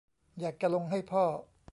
[0.39, 1.23] อยากจะลงให้พ่อ